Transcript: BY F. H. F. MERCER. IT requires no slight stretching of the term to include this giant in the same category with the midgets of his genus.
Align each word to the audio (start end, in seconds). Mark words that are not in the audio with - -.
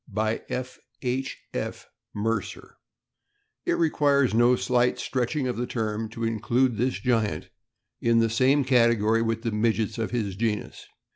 BY 0.11 0.41
F. 0.49 0.79
H. 1.03 1.37
F. 1.53 1.87
MERCER. 2.15 2.77
IT 3.67 3.73
requires 3.75 4.33
no 4.33 4.55
slight 4.55 4.97
stretching 4.97 5.47
of 5.47 5.57
the 5.57 5.67
term 5.67 6.09
to 6.09 6.23
include 6.23 6.77
this 6.77 6.97
giant 6.99 7.49
in 8.01 8.17
the 8.17 8.27
same 8.27 8.65
category 8.65 9.21
with 9.21 9.43
the 9.43 9.51
midgets 9.51 9.99
of 9.99 10.09
his 10.09 10.35
genus. 10.35 10.87